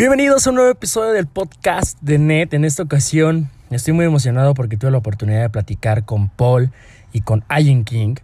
Bienvenidos 0.00 0.46
a 0.46 0.50
un 0.50 0.56
nuevo 0.56 0.70
episodio 0.70 1.12
del 1.12 1.26
podcast 1.26 2.00
de 2.00 2.16
NET. 2.16 2.54
En 2.54 2.64
esta 2.64 2.82
ocasión 2.82 3.50
estoy 3.70 3.92
muy 3.92 4.06
emocionado 4.06 4.54
porque 4.54 4.78
tuve 4.78 4.90
la 4.90 4.96
oportunidad 4.96 5.42
de 5.42 5.50
platicar 5.50 6.06
con 6.06 6.30
Paul 6.30 6.70
y 7.12 7.20
con 7.20 7.44
Ian 7.50 7.84
King. 7.84 8.14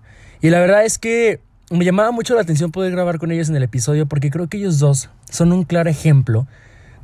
Y 0.40 0.48
la 0.48 0.58
verdad 0.58 0.86
es 0.86 0.96
que 0.96 1.42
me 1.70 1.84
llamaba 1.84 2.12
mucho 2.12 2.34
la 2.34 2.40
atención 2.40 2.72
poder 2.72 2.92
grabar 2.92 3.18
con 3.18 3.30
ellos 3.30 3.50
en 3.50 3.56
el 3.56 3.62
episodio 3.62 4.06
porque 4.06 4.30
creo 4.30 4.48
que 4.48 4.56
ellos 4.56 4.78
dos 4.78 5.10
son 5.28 5.52
un 5.52 5.64
claro 5.64 5.90
ejemplo 5.90 6.46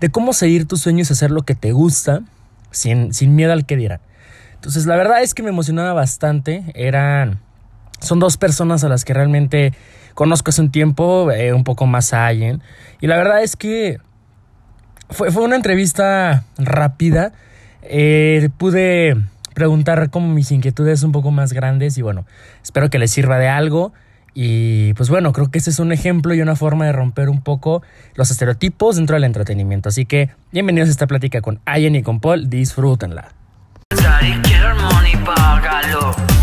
de 0.00 0.08
cómo 0.08 0.32
seguir 0.32 0.66
tus 0.66 0.80
sueños 0.80 1.10
y 1.10 1.12
hacer 1.12 1.30
lo 1.32 1.42
que 1.42 1.54
te 1.54 1.72
gusta 1.72 2.22
sin, 2.70 3.12
sin 3.12 3.36
miedo 3.36 3.52
al 3.52 3.66
que 3.66 3.76
dirán. 3.76 4.00
Entonces 4.54 4.86
la 4.86 4.96
verdad 4.96 5.22
es 5.22 5.34
que 5.34 5.42
me 5.42 5.50
emocionaba 5.50 5.92
bastante. 5.92 6.64
Eran... 6.74 7.40
Son 8.00 8.20
dos 8.20 8.38
personas 8.38 8.84
a 8.84 8.88
las 8.88 9.04
que 9.04 9.12
realmente 9.12 9.74
conozco 10.14 10.48
hace 10.48 10.62
un 10.62 10.72
tiempo, 10.72 11.30
eh, 11.30 11.52
un 11.52 11.62
poco 11.62 11.84
más 11.84 12.14
a 12.14 12.32
Ian. 12.32 12.62
Y 13.02 13.06
la 13.06 13.18
verdad 13.18 13.42
es 13.42 13.54
que 13.54 14.00
fue, 15.12 15.30
fue 15.30 15.42
una 15.42 15.56
entrevista 15.56 16.44
rápida. 16.58 17.32
Eh, 17.82 18.48
pude 18.58 19.16
preguntar 19.54 20.10
como 20.10 20.28
mis 20.28 20.50
inquietudes 20.50 21.02
un 21.02 21.12
poco 21.12 21.30
más 21.30 21.52
grandes 21.52 21.98
y 21.98 22.02
bueno, 22.02 22.24
espero 22.62 22.90
que 22.90 22.98
les 22.98 23.10
sirva 23.10 23.38
de 23.38 23.48
algo. 23.48 23.92
Y 24.34 24.94
pues 24.94 25.10
bueno, 25.10 25.32
creo 25.32 25.50
que 25.50 25.58
este 25.58 25.70
es 25.70 25.78
un 25.78 25.92
ejemplo 25.92 26.32
y 26.32 26.40
una 26.40 26.56
forma 26.56 26.86
de 26.86 26.92
romper 26.92 27.28
un 27.28 27.42
poco 27.42 27.82
los 28.14 28.30
estereotipos 28.30 28.96
dentro 28.96 29.14
del 29.14 29.24
entretenimiento. 29.24 29.90
Así 29.90 30.06
que 30.06 30.30
bienvenidos 30.52 30.88
a 30.88 30.92
esta 30.92 31.06
plática 31.06 31.42
con 31.42 31.60
Ayen 31.66 31.96
y 31.96 32.02
con 32.02 32.20
Paul, 32.20 32.48
disfrútenla. 32.48 33.41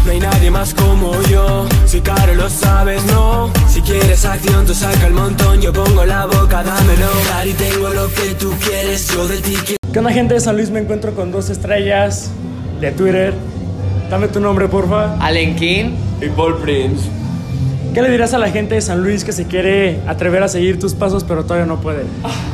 No 0.06 0.12
hay 0.12 0.20
nadie 0.20 0.50
más 0.50 0.74
como 0.74 1.22
yo, 1.24 1.68
si 1.86 2.02
caro 2.02 2.34
lo 2.34 2.50
sabes, 2.50 3.04
no 3.06 3.52
Si 3.68 3.82
quieres 3.82 4.26
acción, 4.26 4.66
tú 4.66 4.74
saca 4.74 5.06
el 5.08 5.14
montón, 5.14 5.62
yo 5.62 5.72
pongo 5.72 6.04
la 6.04 6.26
boca, 6.26 6.64
dámelo 6.64 7.08
Y 7.46 7.54
tengo 7.54 7.90
lo 7.90 8.08
que 8.12 8.34
tú 8.40 8.52
quieres, 8.60 9.08
yo 9.14 9.28
de 9.28 9.38
ti 9.38 9.54
quiero 9.66 9.80
¿Qué 9.92 9.98
onda 10.00 10.12
gente 10.12 10.36
de 10.36 10.40
San 10.40 10.56
Luis? 10.56 10.70
Me 10.70 10.80
encuentro 10.80 11.16
con 11.16 11.32
dos 11.32 11.50
estrellas 11.50 12.30
de 12.80 12.92
Twitter. 12.92 13.34
Dame 14.12 14.28
tu 14.28 14.40
nombre, 14.40 14.68
porfa. 14.68 15.16
Allen 15.20 15.56
King. 15.56 15.96
Y 16.22 16.30
Paul 16.30 16.58
Prince. 16.60 17.10
¿Qué 17.96 18.04
le 18.04 18.12
dirás 18.12 18.36
a 18.36 18.38
la 18.38 18.52
gente 18.52 18.76
de 18.76 18.82
San 18.82 19.02
Luis 19.02 19.24
que 19.24 19.32
se 19.32 19.48
quiere 19.48 20.00
atrever 20.06 20.44
a 20.44 20.48
seguir 20.48 20.78
tus 20.80 20.94
pasos 20.94 21.24
pero 21.24 21.44
todavía 21.44 21.66
no 21.66 21.82
puede? 21.82 22.04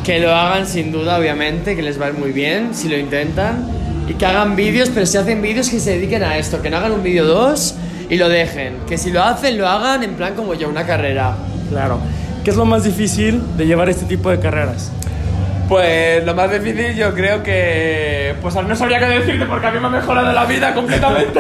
Que 0.06 0.20
lo 0.20 0.34
hagan 0.34 0.66
sin 0.66 0.94
duda, 0.94 1.20
obviamente, 1.20 1.76
que 1.76 1.81
les 1.81 2.00
va 2.00 2.06
a 2.06 2.09
ir 2.09 2.16
muy 2.16 2.31
bien 2.31 2.70
si 2.73 2.88
lo 2.88 2.98
intentan. 2.98 3.84
Y 4.08 4.14
que 4.14 4.25
hagan 4.25 4.56
vídeos, 4.56 4.89
pero 4.94 5.06
si 5.06 5.17
hacen 5.17 5.42
vídeos 5.42 5.70
que 5.70 5.80
se 5.80 5.92
dediquen 5.92 6.23
a 6.23 6.38
esto, 6.38 6.61
que 6.61 6.70
no 6.70 6.78
hagan 6.78 6.92
un 6.92 7.03
vídeo 7.03 7.25
dos 7.25 7.75
y 8.09 8.17
lo 8.17 8.30
dejen. 8.30 8.78
Que 8.88 8.97
si 8.97 9.12
lo 9.12 9.23
hacen, 9.23 9.58
lo 9.58 9.67
hagan 9.67 10.03
en 10.03 10.14
plan 10.16 10.36
como 10.36 10.53
yo, 10.53 10.70
una 10.70 10.86
carrera. 10.86 11.36
Claro. 11.70 12.00
¿Qué 12.44 12.52
es 12.52 12.58
lo 12.58 12.66
más 12.66 12.84
difícil 12.84 13.42
de 13.58 13.66
llevar 13.66 13.89
este 13.89 14.06
tipo 14.06 14.30
de 14.30 14.39
carreras? 14.39 14.92
Pues 15.67 16.23
lo 16.23 16.36
más 16.36 16.52
difícil 16.52 16.95
yo 16.95 17.14
creo 17.16 17.42
que... 17.42 18.36
Pues 18.42 18.53
no 18.53 18.75
sabría 18.75 19.00
qué 19.00 19.06
decirte 19.06 19.45
porque 19.47 19.66
a 19.66 19.72
mí 19.72 19.80
me 19.80 19.88
ha 19.88 19.89
mejorado 19.89 20.31
la 20.31 20.45
vida 20.45 20.75
completamente. 20.75 21.40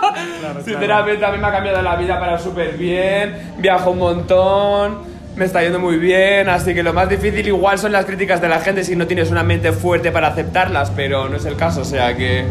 Sinceramente 0.64 1.24
a 1.24 1.32
mí 1.32 1.38
me 1.38 1.46
ha 1.48 1.50
cambiado 1.50 1.82
la 1.82 1.96
vida 1.96 2.20
para 2.20 2.38
súper 2.38 2.76
bien. 2.76 3.54
Viajo 3.58 3.90
un 3.90 3.98
montón. 3.98 5.15
Me 5.36 5.44
está 5.44 5.62
yendo 5.62 5.78
muy 5.78 5.98
bien, 5.98 6.48
así 6.48 6.72
que 6.72 6.82
lo 6.82 6.94
más 6.94 7.10
difícil 7.10 7.46
igual 7.46 7.78
son 7.78 7.92
las 7.92 8.06
críticas 8.06 8.40
de 8.40 8.48
la 8.48 8.60
gente 8.60 8.82
si 8.84 8.96
no 8.96 9.06
tienes 9.06 9.30
una 9.30 9.42
mente 9.42 9.70
fuerte 9.70 10.10
para 10.10 10.28
aceptarlas, 10.28 10.90
pero 10.96 11.28
no 11.28 11.36
es 11.36 11.44
el 11.44 11.56
caso, 11.56 11.82
o 11.82 11.84
sea 11.84 12.16
que 12.16 12.46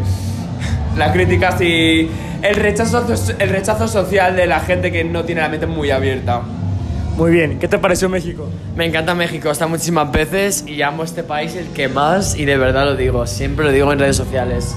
las 0.96 1.10
críticas 1.10 1.60
y 1.60 2.08
el 2.42 2.54
rechazo, 2.54 3.04
el 3.40 3.48
rechazo 3.48 3.88
social 3.88 4.36
de 4.36 4.46
la 4.46 4.60
gente 4.60 4.92
que 4.92 5.02
no 5.02 5.24
tiene 5.24 5.40
la 5.40 5.48
mente 5.48 5.66
muy 5.66 5.90
abierta. 5.90 6.42
Muy 7.16 7.32
bien, 7.32 7.58
¿qué 7.58 7.66
te 7.66 7.76
pareció 7.78 8.08
México? 8.08 8.48
Me 8.76 8.86
encanta 8.86 9.16
México, 9.16 9.48
he 9.48 9.52
estado 9.52 9.70
muchísimas 9.70 10.12
veces 10.12 10.62
y 10.64 10.80
amo 10.82 11.02
este 11.02 11.24
país 11.24 11.56
el 11.56 11.66
que 11.68 11.88
más 11.88 12.36
y 12.36 12.44
de 12.44 12.56
verdad 12.56 12.84
lo 12.84 12.94
digo, 12.94 13.26
siempre 13.26 13.64
lo 13.64 13.72
digo 13.72 13.92
en 13.92 13.98
redes 13.98 14.16
sociales. 14.16 14.76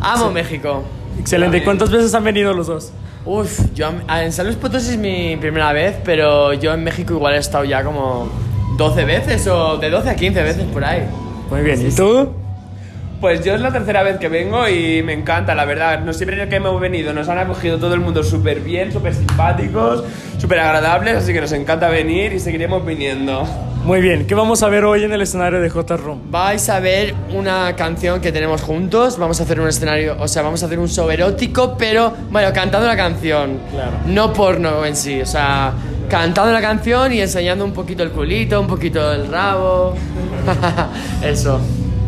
Amo 0.00 0.32
México. 0.32 0.82
Excelente, 1.20 1.58
¿y 1.58 1.60
cuántas 1.60 1.92
veces 1.92 2.12
han 2.12 2.24
venido 2.24 2.52
los 2.54 2.66
dos? 2.66 2.92
Uf, 3.24 3.60
yo 3.74 3.90
en 4.08 4.32
San 4.32 4.46
Luis 4.46 4.56
Potosí 4.56 4.92
es 4.92 4.98
mi 4.98 5.36
primera 5.36 5.72
vez, 5.72 5.96
pero 6.04 6.54
yo 6.54 6.72
en 6.72 6.82
México 6.82 7.12
igual 7.14 7.34
he 7.34 7.38
estado 7.38 7.64
ya 7.64 7.84
como 7.84 8.30
12 8.78 9.04
veces 9.04 9.46
o 9.46 9.76
de 9.76 9.90
12 9.90 10.10
a 10.10 10.16
15 10.16 10.42
veces 10.42 10.64
por 10.72 10.84
ahí. 10.84 11.06
Muy 11.50 11.60
bien, 11.62 11.86
¿y 11.86 11.94
tú? 11.94 12.30
Pues 13.20 13.44
yo 13.44 13.54
es 13.54 13.60
la 13.60 13.70
tercera 13.70 14.02
vez 14.02 14.16
que 14.18 14.28
vengo 14.30 14.66
y 14.66 15.02
me 15.02 15.12
encanta, 15.12 15.54
la 15.54 15.66
verdad. 15.66 16.00
No 16.00 16.14
siempre 16.14 16.48
que 16.48 16.56
hemos 16.56 16.80
venido 16.80 17.12
nos 17.12 17.28
han 17.28 17.38
acogido 17.38 17.76
todo 17.78 17.92
el 17.92 18.00
mundo 18.00 18.22
súper 18.24 18.60
bien, 18.60 18.90
súper 18.92 19.14
simpáticos, 19.14 20.04
súper 20.38 20.60
agradables, 20.60 21.16
así 21.18 21.34
que 21.34 21.40
nos 21.42 21.52
encanta 21.52 21.90
venir 21.90 22.32
y 22.32 22.40
seguiremos 22.40 22.84
viniendo. 22.84 23.44
Muy 23.84 24.00
bien, 24.00 24.26
¿qué 24.26 24.34
vamos 24.34 24.62
a 24.62 24.68
ver 24.68 24.84
hoy 24.84 25.04
en 25.04 25.12
el 25.12 25.20
escenario 25.20 25.60
de 25.60 25.68
J 25.68 25.96
Room? 25.98 26.30
Vais 26.30 26.66
a 26.70 26.80
ver 26.80 27.14
una 27.34 27.76
canción 27.76 28.20
que 28.22 28.32
tenemos 28.32 28.62
juntos, 28.62 29.18
vamos 29.18 29.38
a 29.40 29.42
hacer 29.44 29.60
un 29.60 29.68
escenario, 29.68 30.16
o 30.18 30.26
sea, 30.28 30.40
vamos 30.42 30.62
a 30.62 30.66
hacer 30.66 30.78
un 30.78 30.88
show 30.88 31.10
erótico, 31.10 31.76
pero 31.78 32.14
bueno, 32.30 32.50
cantando 32.54 32.86
la 32.86 32.96
canción, 32.96 33.58
Claro. 33.70 33.92
no 34.06 34.32
porno 34.32 34.84
en 34.86 34.96
sí, 34.96 35.20
o 35.20 35.26
sea, 35.26 35.72
cantando 36.10 36.52
la 36.52 36.60
canción 36.62 37.12
y 37.12 37.20
enseñando 37.20 37.64
un 37.66 37.72
poquito 37.72 38.02
el 38.02 38.10
culito, 38.12 38.58
un 38.60 38.66
poquito 38.66 39.12
el 39.12 39.28
rabo, 39.28 39.94
eso. 41.22 41.60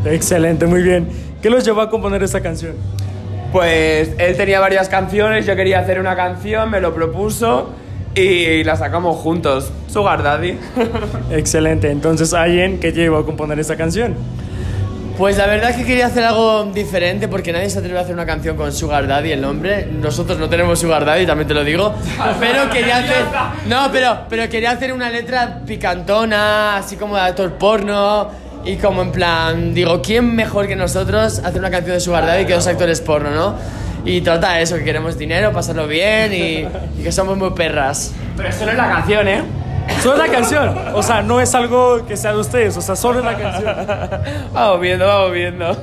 Excelente, 0.05 0.67
muy 0.67 0.83
bien. 0.83 1.09
¿Qué 1.41 1.51
los 1.51 1.65
llevó 1.65 1.81
a 1.81 1.91
componer 1.91 2.23
esta 2.23 2.41
canción? 2.41 2.75
Pues 3.53 4.11
él 4.19 4.37
tenía 4.37 4.61
varias 4.61 4.89
canciones, 4.89 5.47
yo 5.47 5.55
quería 5.57 5.81
hacer 5.81 6.01
una 6.01 6.17
canción, 6.17 6.71
me 6.71 6.81
lo 6.81 6.95
propuso 6.95 7.71
y 8.15 8.65
la 8.65 8.77
sacamos 8.77 9.17
juntos. 9.19 9.71
Sugar 9.89 10.23
Daddy. 10.23 10.59
Excelente, 11.31 11.91
entonces 11.91 12.33
alguien 12.33 12.81
que 12.81 12.93
llevó 12.93 13.19
a 13.19 13.27
componer 13.27 13.59
esta 13.59 13.77
canción. 13.77 14.15
Pues 15.19 15.37
la 15.37 15.47
verdad 15.47 15.71
es 15.71 15.77
que 15.77 15.85
quería 15.85 16.07
hacer 16.07 16.25
algo 16.25 16.65
diferente 16.73 17.29
porque 17.29 17.53
nadie 17.53 17.69
se 17.69 17.79
atreve 17.79 17.99
a 17.99 18.03
hacer 18.03 18.15
una 18.15 18.25
canción 18.25 18.57
con 18.57 18.73
Sugar 18.73 19.07
Daddy, 19.07 19.33
el 19.33 19.43
nombre. 19.43 19.87
Nosotros 19.87 20.39
no 20.39 20.49
tenemos 20.49 20.79
Sugar 20.81 21.05
Daddy, 21.05 21.27
también 21.27 21.47
te 21.47 21.55
lo 21.55 21.62
digo. 21.62 21.95
Pero 22.41 22.71
quería 22.71 22.97
hacer. 22.97 23.25
No, 23.69 23.91
pero, 23.93 24.21
pero 24.29 24.49
quería 24.49 24.71
hacer 24.71 24.93
una 24.93 25.11
letra 25.11 25.61
picantona, 25.67 26.79
así 26.79 26.97
como 26.97 27.15
de 27.17 27.21
actor 27.21 27.53
porno. 27.53 28.31
Y 28.65 28.77
como 28.77 29.03
en 29.03 29.12
plan, 29.12 29.75
digo, 29.75 30.00
¿quién 30.03 30.34
mejor 30.34 30.67
que 30.69 30.77
nosotros 30.77 31.41
hacer 31.41 31.59
una 31.59 31.71
canción 31.71 31.95
de 31.95 32.00
Sugar 32.00 32.27
Daddy 32.27 32.45
que 32.47 32.55
dos 32.55 32.67
actores 32.67 33.00
porno, 33.00 33.31
no? 33.31 33.55
Y 34.05 34.21
trata 34.21 34.55
de 34.55 34.62
eso, 34.62 34.77
que 34.77 34.84
queremos 34.84 35.19
dinero, 35.19 35.53
pasarlo 35.53 35.87
bien 35.87 36.33
y, 36.33 36.67
y 36.99 37.03
que 37.03 37.12
somos 37.12 37.37
muy 37.37 37.50
perras. 37.50 38.12
Pero 38.37 38.49
eso 38.49 38.65
no 38.65 38.73
es 38.73 38.77
la 38.77 38.89
canción, 38.89 39.28
¿eh? 39.28 39.43
Solo 40.00 40.15
es 40.15 40.28
la 40.31 40.37
canción, 40.37 40.78
o 40.95 41.03
sea, 41.03 41.23
no 41.23 41.41
es 41.41 41.55
algo 41.56 42.06
que 42.06 42.17
sea 42.17 42.33
de 42.33 42.39
ustedes, 42.39 42.77
o 42.77 42.81
sea, 42.81 42.95
solo 42.95 43.19
es 43.19 43.25
la 43.25 43.37
canción. 43.37 43.75
Vamos 44.53 44.81
viendo, 44.81 45.06
vamos 45.06 45.33
viendo. 45.33 45.77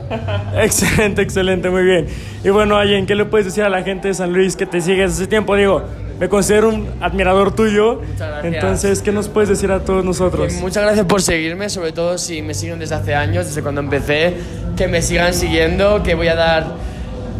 Excelente, 0.55 1.21
excelente, 1.21 1.69
muy 1.69 1.83
bien. 1.83 2.07
Y 2.43 2.49
bueno, 2.49 2.77
Allen, 2.77 3.05
¿qué 3.05 3.15
le 3.15 3.25
puedes 3.25 3.45
decir 3.45 3.63
a 3.63 3.69
la 3.69 3.83
gente 3.83 4.07
de 4.07 4.13
San 4.13 4.31
Luis 4.31 4.55
que 4.55 4.65
te 4.65 4.79
sigue 4.79 5.01
desde 5.01 5.23
ese 5.23 5.27
tiempo? 5.27 5.55
Digo, 5.55 5.83
me 6.19 6.27
considero 6.27 6.69
un 6.69 6.89
admirador 6.99 7.55
tuyo. 7.55 7.95
Muchas 7.95 8.29
gracias. 8.29 8.53
Entonces, 8.53 9.01
¿qué 9.01 9.11
nos 9.11 9.29
puedes 9.29 9.49
decir 9.49 9.71
a 9.71 9.79
todos 9.79 10.03
nosotros? 10.03 10.53
Muchas 10.53 10.83
gracias 10.83 11.05
por 11.05 11.21
seguirme, 11.21 11.69
sobre 11.69 11.91
todo 11.93 12.17
si 12.17 12.41
me 12.41 12.53
siguen 12.53 12.79
desde 12.79 12.95
hace 12.95 13.15
años, 13.15 13.47
desde 13.47 13.61
cuando 13.61 13.81
empecé, 13.81 14.35
que 14.75 14.87
me 14.87 15.01
sigan 15.01 15.33
siguiendo, 15.33 16.03
que 16.03 16.15
voy 16.15 16.27
a 16.27 16.35
dar, 16.35 16.67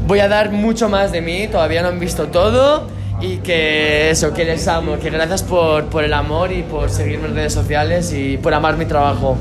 voy 0.08 0.20
a 0.20 0.28
dar 0.28 0.52
mucho 0.52 0.88
más 0.88 1.12
de 1.12 1.22
mí, 1.22 1.48
todavía 1.48 1.82
no 1.82 1.90
han 1.90 2.00
visto 2.00 2.28
todo 2.28 2.88
y 3.22 3.38
que 3.38 4.12
eso, 4.12 4.34
que 4.34 4.46
les 4.46 4.68
amo, 4.70 4.98
que 4.98 5.10
gracias 5.10 5.44
por, 5.44 5.86
por 5.86 6.06
el 6.06 6.14
amor 6.14 6.54
y 6.54 6.64
por 6.64 6.90
seguirme 6.90 7.28
en 7.28 7.36
redes 7.36 7.54
sociales 7.54 8.14
y 8.14 8.38
por 8.38 8.54
amar 8.54 8.78
mi 8.78 8.86
trabajo. 8.86 9.38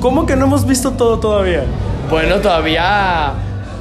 ¿Cómo 0.00 0.24
que 0.24 0.36
no 0.36 0.46
hemos 0.46 0.66
visto 0.66 0.92
todo 0.92 1.18
todavía? 1.18 1.64
Bueno, 2.10 2.36
todavía 2.36 3.32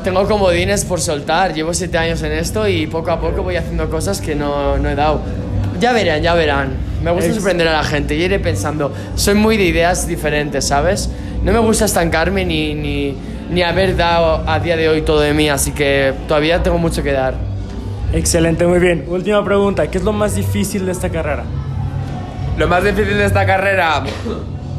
tengo 0.03 0.27
comodines 0.27 0.85
por 0.85 0.99
soltar, 0.99 1.53
llevo 1.53 1.73
siete 1.73 1.97
años 1.97 2.21
en 2.23 2.31
esto 2.31 2.67
y 2.67 2.87
poco 2.87 3.11
a 3.11 3.19
poco 3.19 3.43
voy 3.43 3.55
haciendo 3.55 3.89
cosas 3.89 4.21
que 4.21 4.35
no, 4.35 4.77
no 4.77 4.89
he 4.89 4.95
dado. 4.95 5.21
Ya 5.79 5.93
verán, 5.93 6.21
ya 6.21 6.33
verán. 6.33 6.69
Me 7.03 7.11
gusta 7.11 7.33
sorprender 7.33 7.67
a 7.67 7.73
la 7.73 7.83
gente 7.83 8.15
y 8.15 8.21
iré 8.21 8.39
pensando. 8.39 8.93
Soy 9.15 9.33
muy 9.33 9.57
de 9.57 9.63
ideas 9.63 10.07
diferentes, 10.07 10.67
¿sabes? 10.67 11.09
No 11.43 11.51
me 11.51 11.59
gusta 11.59 11.85
estancarme 11.85 12.45
ni, 12.45 12.75
ni, 12.75 13.15
ni 13.49 13.63
haber 13.63 13.95
dado 13.95 14.43
a 14.47 14.59
día 14.59 14.77
de 14.77 14.89
hoy 14.89 15.01
todo 15.01 15.21
de 15.21 15.33
mí, 15.33 15.49
así 15.49 15.71
que 15.71 16.13
todavía 16.27 16.61
tengo 16.61 16.77
mucho 16.77 17.01
que 17.01 17.11
dar. 17.11 17.33
Excelente, 18.13 18.67
muy 18.67 18.79
bien. 18.79 19.05
Última 19.07 19.43
pregunta, 19.43 19.89
¿qué 19.89 19.97
es 19.97 20.03
lo 20.03 20.13
más 20.13 20.35
difícil 20.35 20.85
de 20.85 20.91
esta 20.91 21.09
carrera? 21.09 21.43
Lo 22.57 22.67
más 22.67 22.83
difícil 22.83 23.17
de 23.17 23.25
esta 23.25 23.45
carrera, 23.45 24.03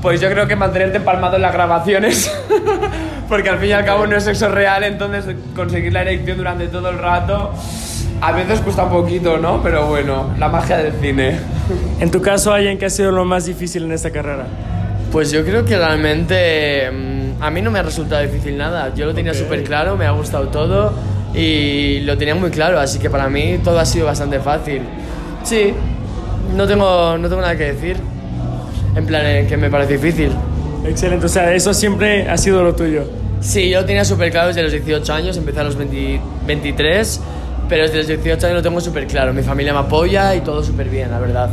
pues 0.03 0.21
yo 0.21 0.29
creo 0.31 0.47
que 0.47 0.55
mantenerte 0.55 0.99
empalmado 0.99 1.37
en 1.37 1.43
las 1.43 1.53
grabaciones. 1.53 2.31
Porque 3.29 3.49
al 3.49 3.59
fin 3.59 3.71
y 3.71 3.73
al 3.73 3.85
cabo 3.85 4.07
no 4.07 4.17
es 4.17 4.25
sexo 4.25 4.49
real, 4.49 4.85
entonces 4.85 5.25
conseguir 5.57 5.93
la 5.93 6.03
erección 6.03 6.37
durante 6.37 6.67
todo 6.69 6.91
el 6.91 6.99
rato 6.99 7.53
a 8.21 8.31
veces 8.33 8.61
cuesta 8.61 8.85
un 8.85 8.91
poquito, 8.91 9.39
¿no? 9.39 9.61
Pero 9.63 9.87
bueno, 9.89 10.33
la 10.39 10.49
magia 10.49 10.77
del 10.77 10.93
cine. 11.01 11.39
En 11.99 12.11
tu 12.11 12.21
caso, 12.23 12.53
Allen, 12.53 12.79
¿qué 12.79 12.87
ha 12.87 12.91
sido 12.91 13.11
lo 13.11 13.25
más 13.25 13.47
difícil 13.47 13.83
en 13.85 13.93
esta 13.93 14.11
carrera? 14.11 14.45
Pues 15.11 15.33
yo 15.33 15.45
creo 15.45 15.65
que 15.65 15.77
realmente 15.77 16.89
mm, 16.91 17.43
a 17.43 17.51
mí 17.51 17.63
no 17.63 17.71
me 17.73 17.81
ha 17.81 17.83
resultado 17.83 18.23
difícil 18.23 18.57
nada. 18.57 18.95
Yo 18.95 19.07
lo 19.07 19.15
tenía 19.15 19.33
Ok. 19.33 19.39
súper 19.39 19.65
claro, 19.65 19.97
me 19.97 20.07
ha 20.07 20.13
gustado 20.13 20.49
todo 20.49 20.93
y 21.35 22.01
lo 22.01 22.17
tenía 22.17 22.35
muy 22.37 22.51
claro, 22.51 22.79
así 22.79 22.99
que 23.01 23.11
para 23.11 23.29
mí 23.29 23.59
todo 23.65 23.81
ha 23.81 23.85
sido 23.85 24.07
bastante 24.07 24.39
fácil. 24.39 24.83
Sí, 25.43 25.75
no 26.55 26.67
tengo, 26.69 27.19
no 27.19 27.29
tengo 27.29 27.41
nada 27.41 27.57
que 27.57 27.73
decir. 27.73 27.97
En 28.95 29.05
plan, 29.07 29.23
eh, 29.25 29.47
que 29.49 29.57
me 29.57 29.69
parece 29.69 29.95
difícil. 29.99 30.31
Excelente, 30.85 31.27
o 31.27 31.29
sea, 31.29 31.53
eso 31.55 31.73
siempre 31.75 32.29
ha 32.29 32.37
sido 32.37 32.63
lo 32.63 32.75
tuyo. 32.75 33.05
Sí, 33.41 33.69
yo 33.71 33.81
lo 33.81 33.87
tenía 33.87 34.05
súper 34.05 34.31
claro 34.31 34.49
desde 34.49 34.63
los 34.63 34.73
18 34.73 35.13
años, 35.13 35.37
empecé 35.37 35.61
a 35.61 35.65
los 35.65 35.77
20 35.77 36.21
23, 36.47 37.21
pero 37.69 37.83
desde 37.83 37.99
los 37.99 38.07
18 38.07 38.47
años 38.47 38.57
lo 38.59 38.63
tengo 38.63 38.81
súper 38.81 39.07
claro. 39.07 39.33
Mi 39.33 39.43
familia 39.43 39.73
me 39.73 39.81
apoya 39.81 40.35
y 40.35 40.41
todo 40.41 40.63
súper 40.63 40.89
bien, 40.89 41.11
la 41.11 41.19
verdad. 41.19 41.51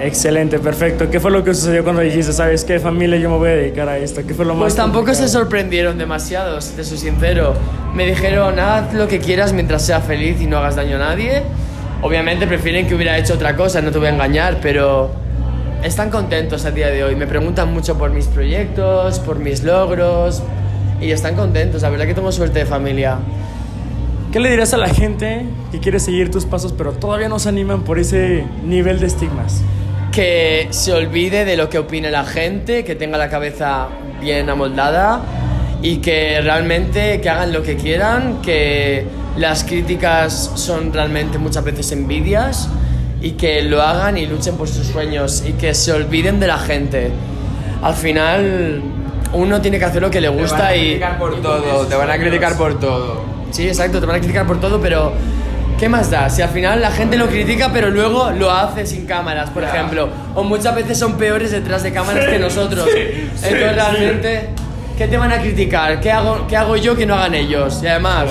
Excelente, 0.00 0.58
perfecto. 0.58 1.08
¿Qué 1.08 1.20
fue 1.20 1.30
lo 1.30 1.44
que 1.44 1.54
sucedió 1.54 1.84
cuando 1.84 2.02
dijiste, 2.02 2.32
sabes 2.32 2.64
qué 2.64 2.80
familia, 2.80 3.16
yo 3.16 3.30
me 3.30 3.36
voy 3.38 3.48
a 3.50 3.52
dedicar 3.54 3.88
a 3.88 3.96
esto? 3.98 4.22
¿Qué 4.26 4.34
fue 4.34 4.44
lo 4.44 4.54
más 4.54 4.62
Pues 4.64 4.74
tampoco 4.76 5.06
se 5.06 5.12
complicado? 5.20 5.40
sorprendieron 5.40 5.98
demasiado, 5.98 6.60
si 6.60 6.74
te 6.74 6.82
soy 6.84 6.98
sincero. 6.98 7.54
Me 7.94 8.06
dijeron, 8.06 8.58
haz 8.58 8.92
lo 8.92 9.06
que 9.06 9.20
quieras 9.20 9.52
mientras 9.52 9.82
sea 9.86 10.00
feliz 10.00 10.40
y 10.40 10.46
no 10.46 10.58
hagas 10.58 10.74
daño 10.74 10.96
a 10.96 10.98
nadie. 10.98 11.42
Obviamente 12.02 12.46
prefieren 12.48 12.88
que 12.88 12.94
hubiera 12.96 13.16
hecho 13.18 13.34
otra 13.34 13.54
cosa, 13.54 13.80
no 13.82 13.92
te 13.92 13.98
voy 13.98 14.08
a 14.08 14.10
engañar, 14.10 14.58
pero 14.60 15.12
están 15.84 16.08
contentos 16.10 16.64
a 16.64 16.70
día 16.70 16.88
de 16.88 17.04
hoy. 17.04 17.14
Me 17.14 17.26
preguntan 17.26 17.72
mucho 17.72 17.98
por 17.98 18.10
mis 18.10 18.26
proyectos, 18.26 19.18
por 19.20 19.38
mis 19.38 19.62
logros 19.62 20.42
y 21.00 21.10
están 21.10 21.36
contentos. 21.36 21.82
La 21.82 21.90
verdad 21.90 22.06
que 22.06 22.14
tengo 22.14 22.32
suerte 22.32 22.60
de 22.60 22.66
familia. 22.66 23.18
¿Qué 24.32 24.40
le 24.40 24.50
dirías 24.50 24.72
a 24.72 24.78
la 24.78 24.88
gente 24.88 25.44
que 25.70 25.80
quiere 25.80 26.00
seguir 26.00 26.30
tus 26.30 26.46
pasos 26.46 26.72
pero 26.72 26.92
todavía 26.92 27.28
no 27.28 27.38
se 27.38 27.50
animan 27.50 27.82
por 27.82 27.98
ese 27.98 28.44
nivel 28.64 28.98
de 28.98 29.06
estigmas? 29.06 29.62
que 30.10 30.68
se 30.70 30.92
olvide 30.92 31.44
de 31.44 31.56
lo 31.56 31.68
que 31.68 31.76
opine 31.76 32.08
la 32.08 32.24
gente, 32.24 32.84
que 32.84 32.94
tenga 32.94 33.18
la 33.18 33.28
cabeza 33.28 33.88
bien 34.20 34.48
amoldada 34.48 35.22
y 35.82 35.96
que 35.96 36.40
realmente 36.40 37.20
que 37.20 37.28
hagan 37.28 37.52
lo 37.52 37.64
que 37.64 37.74
quieran, 37.74 38.40
que 38.40 39.06
las 39.36 39.64
críticas 39.64 40.52
son 40.54 40.92
realmente 40.92 41.38
muchas 41.38 41.64
veces 41.64 41.90
envidias 41.90 42.68
y 43.24 43.32
que 43.32 43.62
lo 43.62 43.80
hagan 43.80 44.18
y 44.18 44.26
luchen 44.26 44.54
por 44.58 44.68
sus 44.68 44.86
sueños 44.86 45.42
y 45.46 45.54
que 45.54 45.72
se 45.72 45.92
olviden 45.92 46.38
de 46.40 46.46
la 46.46 46.58
gente. 46.58 47.10
Al 47.82 47.94
final 47.94 48.82
uno 49.32 49.62
tiene 49.62 49.78
que 49.78 49.86
hacer 49.86 50.02
lo 50.02 50.10
que 50.10 50.20
le 50.20 50.28
Te 50.28 50.34
van 50.34 50.42
gusta 50.42 50.66
a 50.66 50.76
y 50.76 51.00
por 51.18 51.40
todo, 51.40 51.86
te 51.86 51.96
van 51.96 52.10
a 52.10 52.18
criticar 52.18 52.54
por 52.58 52.78
todo. 52.78 53.22
Sí, 53.50 53.66
exacto, 53.66 53.98
te 53.98 54.04
van 54.04 54.16
a 54.16 54.18
criticar 54.18 54.46
por 54.46 54.60
todo, 54.60 54.78
pero 54.78 55.14
¿qué 55.80 55.88
más 55.88 56.10
da? 56.10 56.28
Si 56.28 56.42
al 56.42 56.50
final 56.50 56.82
la 56.82 56.90
gente 56.90 57.16
lo 57.16 57.26
critica, 57.26 57.70
pero 57.72 57.88
luego 57.88 58.30
lo 58.30 58.50
hace 58.50 58.84
sin 58.84 59.06
cámaras, 59.06 59.48
por 59.48 59.64
ejemplo. 59.64 60.10
O 60.34 60.44
muchas 60.44 60.74
veces 60.74 60.98
son 60.98 61.14
peores 61.14 61.50
detrás 61.50 61.82
de 61.82 61.94
cámaras 61.94 62.26
que 62.26 62.38
nosotros. 62.38 62.86
Entonces, 62.94 63.74
realmente, 63.74 64.50
¿qué 64.98 65.08
te 65.08 65.16
van 65.16 65.32
a 65.32 65.38
criticar? 65.40 65.98
¿Qué 65.98 66.12
hago, 66.12 66.46
¿Qué 66.46 66.58
hago 66.58 66.76
yo 66.76 66.94
que 66.94 67.06
no 67.06 67.14
hagan 67.14 67.34
ellos? 67.34 67.80
Y 67.82 67.86
además, 67.86 68.28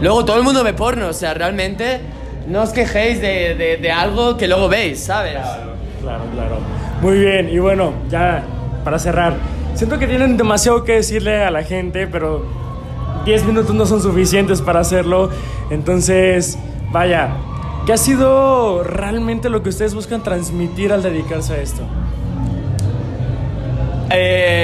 luego 0.00 0.24
todo 0.24 0.36
el 0.36 0.44
mundo 0.44 0.62
ve 0.62 0.72
porno, 0.72 1.08
o 1.08 1.12
sea, 1.12 1.34
realmente 1.34 2.00
no 2.48 2.62
os 2.62 2.70
quejéis 2.70 3.20
de, 3.20 3.54
de- 3.54 3.76
de 3.76 3.90
algo 3.90 4.36
que 4.36 4.46
luego 4.48 4.68
veis, 4.68 5.00
¿sabes? 5.04 5.34
Claro, 6.02 6.22
claro. 6.34 6.56
Muy 7.02 7.18
bien, 7.18 7.48
y 7.50 7.58
bueno, 7.58 7.92
ya 8.08 8.42
para 8.84 8.98
cerrar, 8.98 9.34
siento 9.74 9.98
que 9.98 10.06
tienen 10.06 10.36
demasiado 10.36 10.84
que 10.84 10.92
decirle 10.92 11.42
a 11.44 11.50
la 11.50 11.62
gente, 11.62 12.06
pero 12.06 12.44
10 13.24 13.44
minutos 13.44 13.74
no 13.74 13.84
son 13.86 14.00
suficientes 14.00 14.62
para 14.62 14.80
hacerlo. 14.80 15.30
Entonces, 15.70 16.58
vaya, 16.92 17.30
¿qué 17.86 17.92
ha 17.92 17.96
sido 17.96 18.82
realmente 18.84 19.48
lo 19.50 19.62
que 19.62 19.68
ustedes 19.70 19.94
buscan 19.94 20.22
transmitir 20.22 20.92
al 20.92 21.02
dedicarse 21.02 21.54
a 21.54 21.58
esto? 21.58 21.82
Eh, 24.10 24.55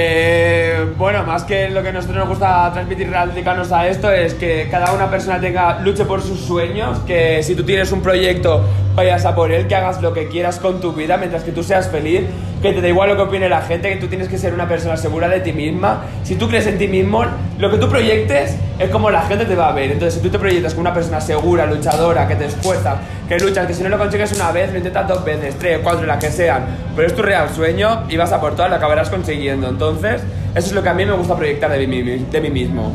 bueno, 1.03 1.25
más 1.25 1.43
que 1.43 1.69
lo 1.69 1.83
que 1.83 1.89
a 1.89 1.91
nosotros 1.91 2.17
nos 2.17 2.29
gusta 2.29 2.71
transmitir 2.71 3.09
dedicarnos 3.09 3.73
a 3.73 3.89
esto 3.89 4.09
es 4.09 4.35
que 4.35 4.69
cada 4.71 4.93
una 4.93 5.09
persona 5.09 5.37
tenga 5.37 5.81
luche 5.81 6.05
por 6.05 6.21
sus 6.21 6.39
sueños, 6.39 6.99
que 6.99 7.43
si 7.43 7.55
tú 7.55 7.65
tienes 7.65 7.91
un 7.91 8.01
proyecto 8.01 8.63
vayas 8.95 9.25
a 9.25 9.35
por 9.35 9.51
él, 9.51 9.67
que 9.67 9.75
hagas 9.75 10.01
lo 10.01 10.13
que 10.13 10.27
quieras 10.27 10.59
con 10.59 10.79
tu 10.79 10.93
vida 10.93 11.17
mientras 11.17 11.43
que 11.43 11.51
tú 11.51 11.63
seas 11.63 11.89
feliz, 11.89 12.21
que 12.61 12.73
te 12.73 12.81
da 12.81 12.87
igual 12.87 13.09
lo 13.09 13.15
que 13.15 13.23
opine 13.23 13.49
la 13.49 13.61
gente, 13.61 13.89
que 13.89 13.97
tú 13.97 14.07
tienes 14.07 14.27
que 14.27 14.37
ser 14.37 14.53
una 14.53 14.67
persona 14.67 14.95
segura 14.97 15.27
de 15.27 15.39
ti 15.39 15.51
misma. 15.51 16.03
Si 16.23 16.35
tú 16.35 16.47
crees 16.47 16.67
en 16.67 16.77
ti 16.77 16.87
mismo, 16.87 17.25
lo 17.57 17.71
que 17.71 17.77
tú 17.77 17.89
proyectes 17.89 18.55
es 18.79 18.89
como 18.89 19.09
la 19.09 19.23
gente 19.23 19.45
te 19.45 19.55
va 19.55 19.69
a 19.69 19.71
ver. 19.73 19.91
Entonces, 19.91 20.15
si 20.15 20.21
tú 20.21 20.29
te 20.29 20.39
proyectas 20.39 20.73
como 20.73 20.81
una 20.81 20.93
persona 20.93 21.19
segura, 21.19 21.65
luchadora, 21.65 22.27
que 22.27 22.35
te 22.35 22.45
esfuerzas, 22.45 22.97
que 23.27 23.37
luchas, 23.37 23.67
que 23.67 23.73
si 23.73 23.83
no 23.83 23.89
lo 23.89 23.97
consigues 23.97 24.31
una 24.33 24.51
vez, 24.51 24.71
lo 24.71 24.77
intentas 24.77 25.07
dos 25.07 25.25
veces, 25.25 25.55
tres, 25.57 25.79
cuatro, 25.83 26.05
las 26.05 26.23
que 26.23 26.31
sean, 26.31 26.63
pero 26.95 27.07
es 27.07 27.15
tu 27.15 27.21
real 27.21 27.49
sueño 27.49 28.03
y 28.09 28.17
vas 28.17 28.31
a 28.31 28.39
por 28.39 28.55
todo, 28.55 28.67
lo 28.67 28.75
acabarás 28.75 29.09
consiguiendo. 29.09 29.67
Entonces, 29.67 30.21
eso 30.55 30.67
es 30.67 30.73
lo 30.73 30.83
que 30.83 30.89
a 30.89 30.93
mí 30.93 31.05
me 31.05 31.13
gusta 31.13 31.35
proyectar 31.35 31.71
de 31.71 31.87
mí, 31.87 32.01
de 32.01 32.41
mí 32.41 32.49
mismo. 32.49 32.91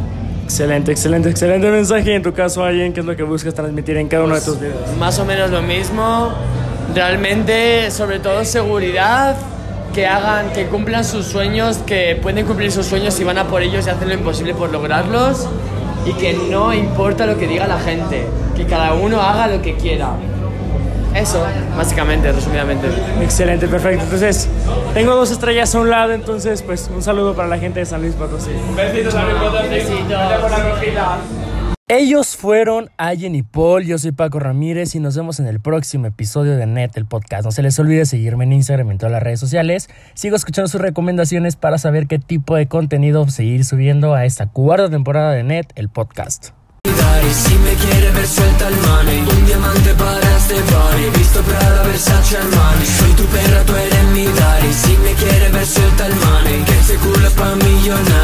Excelente, 0.48 0.92
excelente, 0.92 1.28
excelente 1.28 1.70
mensaje. 1.70 2.10
Y 2.10 2.14
en 2.14 2.22
tu 2.22 2.32
caso, 2.32 2.64
alguien, 2.64 2.94
¿qué 2.94 3.00
es 3.00 3.06
lo 3.06 3.14
que 3.14 3.22
buscas 3.22 3.52
transmitir 3.52 3.98
en 3.98 4.08
cada 4.08 4.24
uno 4.24 4.34
de 4.34 4.40
tus 4.40 4.58
videos? 4.58 4.96
Más 4.98 5.18
o 5.18 5.26
menos 5.26 5.50
lo 5.50 5.60
mismo. 5.60 6.32
Realmente, 6.94 7.90
sobre 7.90 8.18
todo 8.18 8.42
seguridad, 8.46 9.36
que 9.92 10.06
hagan, 10.06 10.50
que 10.54 10.64
cumplan 10.64 11.04
sus 11.04 11.26
sueños, 11.26 11.76
que 11.84 12.18
pueden 12.22 12.46
cumplir 12.46 12.72
sus 12.72 12.86
sueños 12.86 13.12
si 13.12 13.24
van 13.24 13.36
a 13.36 13.44
por 13.44 13.60
ellos 13.60 13.86
y 13.86 13.90
hacen 13.90 14.08
lo 14.08 14.14
imposible 14.14 14.54
por 14.54 14.72
lograrlos. 14.72 15.46
Y 16.06 16.14
que 16.14 16.32
no 16.32 16.72
importa 16.72 17.26
lo 17.26 17.36
que 17.36 17.46
diga 17.46 17.66
la 17.66 17.78
gente, 17.78 18.24
que 18.56 18.64
cada 18.64 18.94
uno 18.94 19.20
haga 19.20 19.48
lo 19.48 19.60
que 19.60 19.74
quiera. 19.74 20.12
Eso, 21.14 21.44
básicamente, 21.76 22.32
resumidamente. 22.32 22.86
Excelente, 23.20 23.68
perfecto. 23.68 24.04
Entonces, 24.04 24.48
tengo 24.94 25.14
dos 25.14 25.30
estrellas 25.30 25.74
a 25.74 25.80
un 25.80 25.90
lado, 25.90 26.12
entonces, 26.12 26.62
pues 26.62 26.90
un 26.94 27.02
saludo 27.02 27.34
para 27.34 27.48
la 27.48 27.58
gente 27.58 27.80
de 27.80 27.86
San 27.86 28.00
Luis 28.00 28.14
Potosí. 28.14 28.50
Besitos 28.76 29.14
a 29.14 29.24
mi 29.24 29.32
Besitos. 29.68 30.40
por 30.40 30.50
la 30.50 30.70
rojita. 30.70 31.18
Ellos 31.90 32.36
fueron 32.36 32.90
Allen 32.98 33.34
y 33.34 33.42
Paul, 33.42 33.86
yo 33.86 33.96
soy 33.96 34.12
Paco 34.12 34.38
Ramírez 34.38 34.94
y 34.94 35.00
nos 35.00 35.16
vemos 35.16 35.40
en 35.40 35.46
el 35.46 35.58
próximo 35.58 36.06
episodio 36.06 36.54
de 36.56 36.66
Net, 36.66 36.90
el 36.96 37.06
podcast. 37.06 37.44
No 37.44 37.50
se 37.50 37.62
les 37.62 37.78
olvide 37.78 38.04
seguirme 38.04 38.44
en 38.44 38.52
Instagram 38.52 38.88
y 38.88 38.90
en 38.90 38.98
todas 38.98 39.12
las 39.12 39.22
redes 39.22 39.40
sociales. 39.40 39.88
Sigo 40.12 40.36
escuchando 40.36 40.68
sus 40.68 40.82
recomendaciones 40.82 41.56
para 41.56 41.78
saber 41.78 42.06
qué 42.06 42.18
tipo 42.18 42.56
de 42.56 42.68
contenido 42.68 43.26
seguir 43.28 43.64
subiendo 43.64 44.14
a 44.14 44.26
esta 44.26 44.48
cuarta 44.48 44.90
temporada 44.90 45.32
de 45.32 45.44
Net, 45.44 45.68
el 45.76 45.88
podcast. 45.88 46.57
Y 47.26 47.34
si 47.34 47.54
me 47.58 47.74
quiere 47.74 48.10
ver 48.12 48.26
suelta 48.26 48.68
el 48.68 48.76
money. 48.76 49.20
Un 49.20 49.46
diamante 49.46 49.94
para 49.94 50.36
este 50.36 50.54
party 50.54 51.18
Visto 51.18 51.42
Prada, 51.42 51.82
Versace, 51.82 52.36
Armani 52.36 52.86
Soy 52.86 53.12
tu 53.12 53.24
perra, 53.24 53.64
tú 53.64 53.74
eres 53.74 54.04
mi 54.14 54.24
daddy 54.26 54.72
Si 54.72 54.96
me 54.98 55.12
quiere 55.14 55.48
ver 55.50 55.66
suelta 55.66 56.06
el 56.06 56.14
money 56.14 56.64
Que 56.64 56.78
ese 56.78 56.94
culo 56.96 57.26
es 57.26 57.32
pa' 57.34 57.54
millonario 57.56 58.18